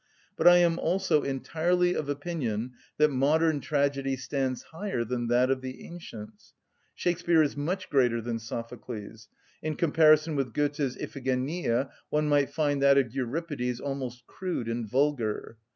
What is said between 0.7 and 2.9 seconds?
also entirely of opinion